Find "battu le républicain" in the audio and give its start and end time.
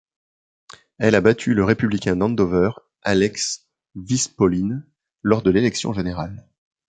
1.21-2.15